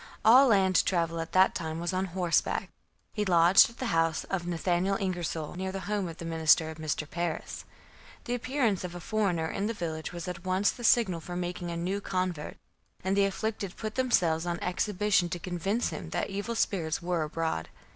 All 0.25 0.47
land 0.47 0.83
travel 0.83 1.19
at 1.21 1.31
that 1.33 1.53
time 1.53 1.79
was 1.79 1.93
on 1.93 2.05
horseback. 2.05 2.69
He 3.13 3.23
lodged 3.23 3.69
at 3.69 3.77
the 3.77 3.85
house 3.93 4.23
of 4.23 4.47
Nathaniel 4.47 4.97
Ingersol 4.97 5.55
near 5.55 5.71
the 5.71 5.81
home 5.81 6.07
of 6.07 6.17
the 6.17 6.25
minister 6.25 6.73
Mr. 6.73 7.07
Parris. 7.07 7.65
The 8.23 8.33
appearance 8.33 8.83
of 8.83 8.95
a 8.95 8.99
foreigner 8.99 9.45
in 9.45 9.67
the 9.67 9.75
village 9.75 10.11
was 10.11 10.27
at 10.27 10.43
once 10.43 10.71
the 10.71 10.83
signal 10.83 11.19
for 11.19 11.35
making 11.35 11.69
a 11.69 11.77
new 11.77 12.01
convert, 12.01 12.57
and 13.03 13.15
the 13.15 13.25
afflicted 13.25 13.77
put 13.77 13.93
themselves 13.93 14.47
on 14.47 14.59
exhibition 14.61 15.29
to 15.29 15.37
convince 15.37 15.89
him 15.89 16.09
that 16.09 16.31
evil 16.31 16.55
spirits 16.55 17.03
were 17.03 17.21
abroad. 17.21 17.69